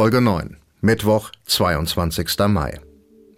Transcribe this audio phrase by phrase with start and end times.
[0.00, 0.56] Folge 9.
[0.80, 2.26] Mittwoch, 22.
[2.48, 2.80] Mai.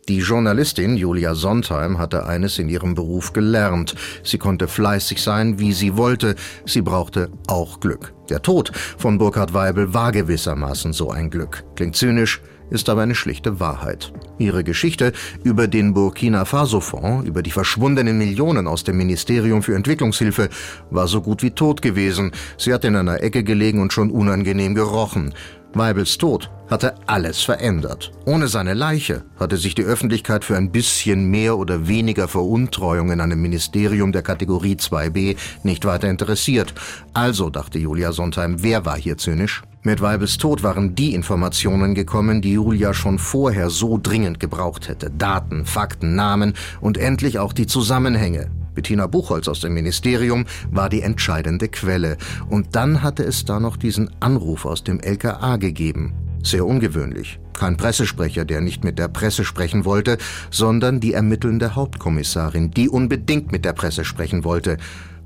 [0.08, 3.96] Die Journalistin Julia Sondheim hatte eines in ihrem Beruf gelernt.
[4.22, 6.36] Sie konnte fleißig sein, wie sie wollte.
[6.64, 8.14] Sie brauchte auch Glück.
[8.30, 11.64] Der Tod von Burkhard Weibel war gewissermaßen so ein Glück.
[11.74, 12.40] Klingt zynisch,
[12.70, 14.12] ist aber eine schlichte Wahrheit.
[14.38, 20.48] Ihre Geschichte über den Burkina Faso-Fonds, über die verschwundenen Millionen aus dem Ministerium für Entwicklungshilfe,
[20.90, 22.30] war so gut wie tot gewesen.
[22.56, 25.34] Sie hat in einer Ecke gelegen und schon unangenehm gerochen.
[25.74, 28.12] Weibels Tod hatte alles verändert.
[28.24, 33.20] Ohne seine Leiche hatte sich die Öffentlichkeit für ein bisschen mehr oder weniger Veruntreuung in
[33.20, 36.74] einem Ministerium der Kategorie 2b nicht weiter interessiert.
[37.14, 39.62] Also, dachte Julia Sondheim, wer war hier zynisch?
[39.82, 45.10] Mit Weibels Tod waren die Informationen gekommen, die Julia schon vorher so dringend gebraucht hätte.
[45.10, 48.50] Daten, Fakten, Namen und endlich auch die Zusammenhänge.
[48.74, 52.16] Bettina Buchholz aus dem Ministerium war die entscheidende Quelle.
[52.48, 56.14] Und dann hatte es da noch diesen Anruf aus dem LKA gegeben.
[56.42, 57.38] Sehr ungewöhnlich.
[57.52, 60.18] Kein Pressesprecher, der nicht mit der Presse sprechen wollte,
[60.50, 64.78] sondern die ermittelnde Hauptkommissarin, die unbedingt mit der Presse sprechen wollte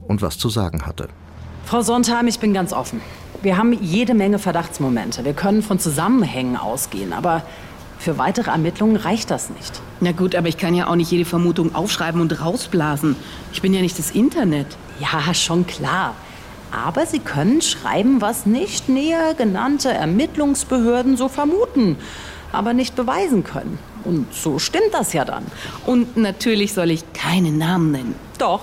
[0.07, 1.09] und was zu sagen hatte.
[1.65, 3.01] Frau Sondheim, ich bin ganz offen.
[3.43, 5.25] Wir haben jede Menge Verdachtsmomente.
[5.25, 7.43] Wir können von Zusammenhängen ausgehen, aber
[7.99, 9.81] für weitere Ermittlungen reicht das nicht.
[10.01, 13.17] Na gut, aber ich kann ja auch nicht jede Vermutung aufschreiben und rausblasen.
[13.53, 14.67] Ich bin ja nicht das Internet.
[15.01, 16.15] Ja, schon klar.
[16.71, 21.97] Aber Sie können schreiben, was nicht näher genannte Ermittlungsbehörden so vermuten,
[22.53, 23.79] aber nicht beweisen können.
[24.05, 25.45] Und so stimmt das ja dann.
[25.87, 28.15] Und natürlich soll ich keinen Namen nennen.
[28.39, 28.63] Doch,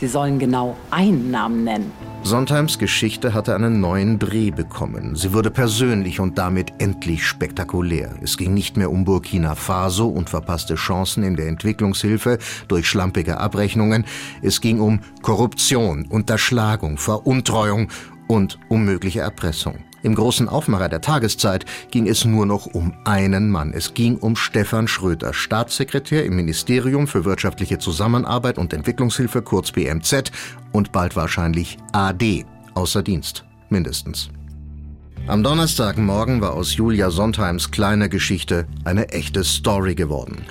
[0.00, 1.92] Sie sollen genau einen Namen nennen.
[2.24, 5.16] Sondheims Geschichte hatte einen neuen Dreh bekommen.
[5.16, 8.14] Sie wurde persönlich und damit endlich spektakulär.
[8.22, 13.38] Es ging nicht mehr um Burkina Faso und verpasste Chancen in der Entwicklungshilfe durch schlampige
[13.38, 14.04] Abrechnungen.
[14.40, 17.88] Es ging um Korruption, Unterschlagung, Veruntreuung
[18.28, 19.78] und um mögliche Erpressung.
[20.02, 23.72] Im großen Aufmacher der Tageszeit ging es nur noch um einen Mann.
[23.72, 30.32] Es ging um Stefan Schröter, Staatssekretär im Ministerium für wirtschaftliche Zusammenarbeit und Entwicklungshilfe, kurz BMZ,
[30.72, 34.30] und bald wahrscheinlich AD, außer Dienst, mindestens.
[35.28, 40.42] Am Donnerstagmorgen war aus Julia Sondheims kleiner Geschichte eine echte Story geworden.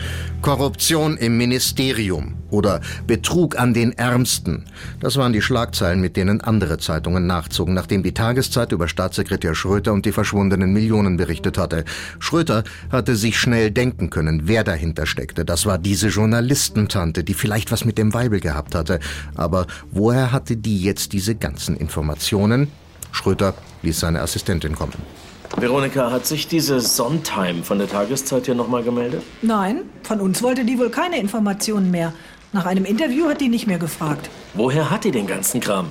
[0.42, 4.64] Korruption im Ministerium oder Betrug an den Ärmsten.
[5.02, 9.92] Das waren die Schlagzeilen, mit denen andere Zeitungen nachzogen, nachdem die Tageszeit über Staatssekretär Schröter
[9.92, 11.84] und die verschwundenen Millionen berichtet hatte.
[12.20, 15.44] Schröter hatte sich schnell denken können, wer dahinter steckte.
[15.44, 19.02] Das war diese Journalistentante, die vielleicht was mit dem Weibel gehabt hatte.
[19.36, 22.70] Aber woher hatte die jetzt diese ganzen Informationen?
[23.12, 24.94] Schröter ließ seine Assistentin kommen.
[25.58, 29.22] Veronika, hat sich diese Sondheim von der Tageszeit hier nochmal gemeldet?
[29.42, 32.14] Nein, von uns wollte die wohl keine Informationen mehr.
[32.54, 34.30] Nach einem Interview hat die nicht mehr gefragt.
[34.54, 35.90] Woher hat die den ganzen Kram?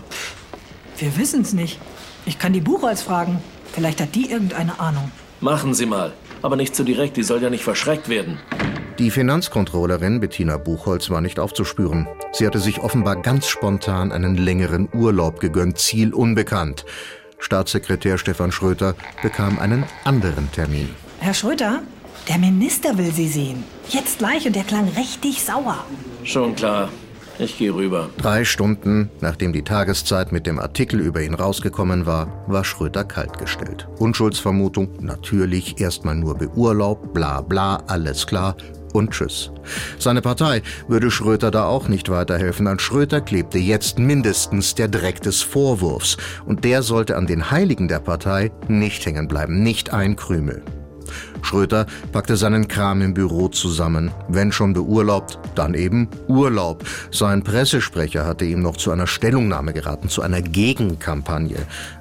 [0.99, 1.79] Wir wissen's nicht.
[2.27, 3.39] Ich kann die Buchholz fragen.
[3.73, 5.11] Vielleicht hat die irgendeine Ahnung.
[5.41, 6.13] Machen Sie mal.
[6.43, 8.39] Aber nicht zu direkt, die soll ja nicht verschreckt werden.
[9.01, 12.07] Die Finanzkontrollerin Bettina Buchholz war nicht aufzuspüren.
[12.33, 16.85] Sie hatte sich offenbar ganz spontan einen längeren Urlaub gegönnt, Ziel unbekannt.
[17.39, 20.91] Staatssekretär Stefan Schröter bekam einen anderen Termin.
[21.19, 21.81] Herr Schröter,
[22.29, 23.65] der Minister will Sie sehen.
[23.89, 25.83] Jetzt gleich und der klang richtig sauer.
[26.25, 26.91] Schon klar.
[27.39, 28.11] Ich gehe rüber.
[28.19, 33.89] Drei Stunden, nachdem die Tageszeit mit dem Artikel über ihn rausgekommen war, war Schröter kaltgestellt.
[33.99, 38.57] Unschuldsvermutung, natürlich erstmal nur beurlaubt, bla bla, alles klar
[38.93, 39.51] und tschüss.
[39.99, 42.67] Seine Partei würde Schröter da auch nicht weiterhelfen.
[42.67, 46.17] An Schröter klebte jetzt mindestens der Dreck des Vorwurfs.
[46.47, 50.63] Und der sollte an den Heiligen der Partei nicht hängen bleiben, nicht ein Krümel.
[51.43, 54.11] Schröter packte seinen Kram im Büro zusammen.
[54.29, 56.85] Wenn schon beurlaubt, dann eben Urlaub.
[57.11, 61.59] Sein Pressesprecher hatte ihm noch zu einer Stellungnahme geraten, zu einer Gegenkampagne.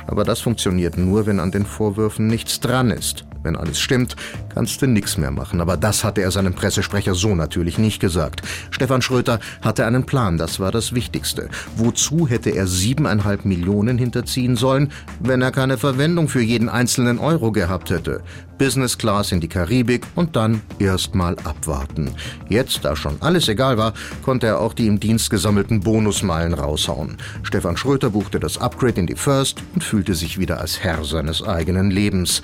[0.07, 3.25] Aber das funktioniert nur, wenn an den Vorwürfen nichts dran ist.
[3.43, 4.15] Wenn alles stimmt,
[4.53, 5.61] kannst du nichts mehr machen.
[5.61, 8.41] Aber das hatte er seinem Pressesprecher so natürlich nicht gesagt.
[8.71, 11.49] Stefan Schröter hatte einen Plan, das war das Wichtigste.
[11.77, 17.51] Wozu hätte er siebeneinhalb Millionen hinterziehen sollen, wenn er keine Verwendung für jeden einzelnen Euro
[17.51, 18.21] gehabt hätte?
[18.57, 22.11] Business Class in die Karibik und dann erstmal abwarten.
[22.49, 27.17] Jetzt, da schon alles egal war, konnte er auch die im Dienst gesammelten Bonusmeilen raushauen.
[27.43, 31.41] Stefan Schröter buchte das Upgrade in die First und fühlte sich wieder als Herr seines
[31.41, 32.41] eigenen Lebens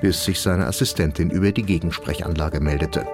[0.00, 3.06] bis sich seine Assistentin über die Gegensprechanlage meldete.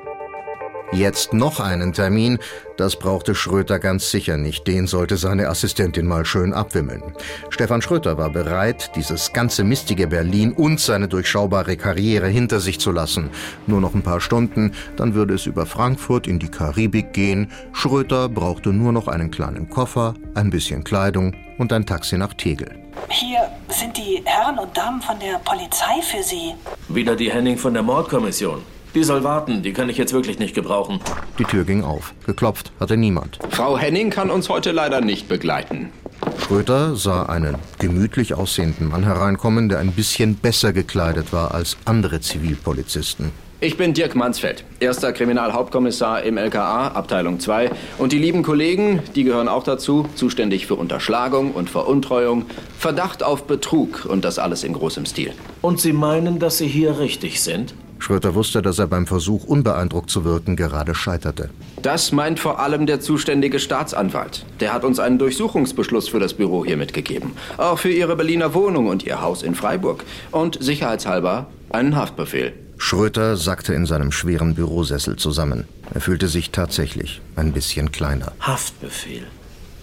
[0.93, 2.39] Jetzt noch einen Termin,
[2.77, 4.67] das brauchte Schröter ganz sicher nicht.
[4.67, 7.03] Den sollte seine Assistentin mal schön abwimmeln.
[7.51, 12.93] Stefan Schröter war bereit, dieses ganze mistige Berlin und seine durchschaubare Karriere hinter sich zu
[12.93, 13.31] lassen.
[13.67, 17.51] Nur noch ein paar Stunden, dann würde es über Frankfurt in die Karibik gehen.
[17.73, 22.71] Schröter brauchte nur noch einen kleinen Koffer, ein bisschen Kleidung und ein Taxi nach Tegel.
[23.09, 26.55] Hier sind die Herren und Damen von der Polizei für Sie.
[26.89, 28.76] Wieder die Henning von der Mordkommission.
[28.97, 31.01] Die soll warten, die kann ich jetzt wirklich nicht gebrauchen.
[31.39, 32.15] Die Tür ging auf.
[32.25, 33.39] Geklopft hatte niemand.
[33.51, 35.91] Frau Henning kann uns heute leider nicht begleiten.
[36.39, 42.23] Schröter sah einen gemütlich aussehenden Mann hereinkommen, der ein bisschen besser gekleidet war als andere
[42.23, 43.33] Zivilpolizisten.
[43.61, 47.73] Ich bin Dirk Mansfeld, erster Kriminalhauptkommissar im LKA, Abteilung 2.
[47.99, 52.47] Und die lieben Kollegen, die gehören auch dazu, zuständig für Unterschlagung und Veruntreuung,
[52.79, 55.35] Verdacht auf Betrug und das alles in großem Stil.
[55.61, 57.75] Und Sie meinen, dass Sie hier richtig sind?
[57.99, 61.51] Schröter wusste, dass er beim Versuch, unbeeindruckt zu wirken, gerade scheiterte.
[61.83, 64.45] Das meint vor allem der zuständige Staatsanwalt.
[64.61, 67.33] Der hat uns einen Durchsuchungsbeschluss für das Büro hier mitgegeben.
[67.57, 70.05] Auch für Ihre Berliner Wohnung und Ihr Haus in Freiburg.
[70.31, 72.53] Und sicherheitshalber einen Haftbefehl.
[72.79, 75.67] Schröter sackte in seinem schweren Bürosessel zusammen.
[75.95, 78.33] Er fühlte sich tatsächlich ein bisschen kleiner.
[78.41, 79.27] Haftbefehl.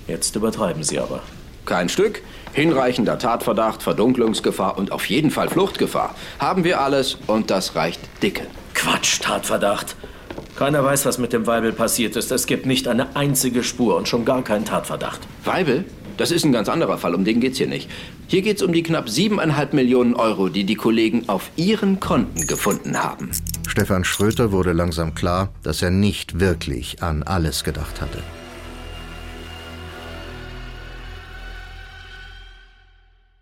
[0.08, 1.22] Jetzt übertreiben Sie aber.
[1.66, 2.22] Kein Stück.
[2.54, 6.16] Hinreichender Tatverdacht, Verdunklungsgefahr und auf jeden Fall Fluchtgefahr.
[6.40, 8.46] Haben wir alles und das reicht dicke.
[8.74, 9.96] Quatsch, Tatverdacht.
[10.56, 12.32] Keiner weiß, was mit dem Weibel passiert ist.
[12.32, 15.22] Es gibt nicht eine einzige Spur und schon gar keinen Tatverdacht.
[15.44, 15.86] Weibel?
[16.18, 17.90] Das ist ein ganz anderer Fall, um den geht's hier nicht.
[18.28, 23.02] Hier geht's um die knapp siebeneinhalb Millionen Euro, die die Kollegen auf ihren Konten gefunden
[23.02, 23.32] haben.
[23.68, 28.20] Stefan Schröter wurde langsam klar, dass er nicht wirklich an alles gedacht hatte.